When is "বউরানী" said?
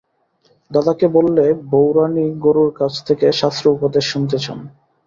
1.71-2.25